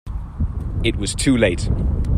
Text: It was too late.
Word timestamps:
It 0.83 0.95
was 0.95 1.13
too 1.13 1.37
late. 1.37 1.69